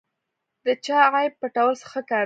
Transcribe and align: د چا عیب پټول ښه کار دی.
د 0.65 0.67
چا 0.85 0.99
عیب 1.13 1.33
پټول 1.41 1.75
ښه 1.89 2.01
کار 2.09 2.17
دی. 2.17 2.19